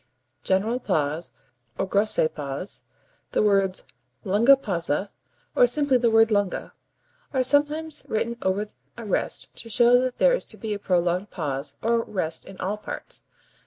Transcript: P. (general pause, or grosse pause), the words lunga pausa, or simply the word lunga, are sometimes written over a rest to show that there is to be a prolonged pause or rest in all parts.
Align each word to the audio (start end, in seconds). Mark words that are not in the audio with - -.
P. 0.41 0.47
(general 0.47 0.79
pause, 0.79 1.31
or 1.77 1.85
grosse 1.85 2.17
pause), 2.33 2.81
the 3.33 3.43
words 3.43 3.83
lunga 4.23 4.55
pausa, 4.55 5.11
or 5.55 5.67
simply 5.67 5.99
the 5.99 6.09
word 6.09 6.31
lunga, 6.31 6.73
are 7.35 7.43
sometimes 7.43 8.03
written 8.09 8.35
over 8.41 8.65
a 8.97 9.05
rest 9.05 9.55
to 9.57 9.69
show 9.69 10.01
that 10.01 10.17
there 10.17 10.33
is 10.33 10.47
to 10.47 10.57
be 10.57 10.73
a 10.73 10.79
prolonged 10.79 11.29
pause 11.29 11.75
or 11.83 12.01
rest 12.01 12.45
in 12.45 12.57
all 12.59 12.77
parts. 12.77 13.25